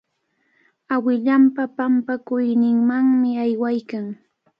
[0.95, 4.05] Awilanpa pampakuyninmanmi aywaykan.